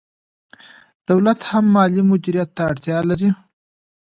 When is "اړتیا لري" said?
2.71-3.29